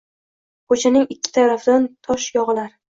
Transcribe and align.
Ko‘chaning 0.73 1.05
ikki 1.17 1.35
tarafidan 1.37 1.89
tosh 2.11 2.31
yog‘ilar. 2.43 2.79